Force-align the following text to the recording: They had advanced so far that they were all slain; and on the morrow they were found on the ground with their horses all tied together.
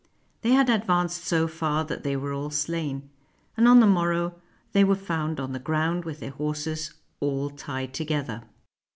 They 0.41 0.53
had 0.53 0.67
advanced 0.67 1.25
so 1.25 1.47
far 1.47 1.83
that 1.83 2.01
they 2.01 2.15
were 2.17 2.33
all 2.33 2.49
slain; 2.49 3.07
and 3.55 3.67
on 3.67 3.81
the 3.81 3.85
morrow 3.85 4.33
they 4.71 4.83
were 4.83 4.95
found 4.95 5.39
on 5.39 5.51
the 5.51 5.59
ground 5.59 6.05
with 6.05 6.21
their 6.21 6.31
horses 6.31 6.95
all 7.19 7.51
tied 7.51 7.93
together. 7.93 8.41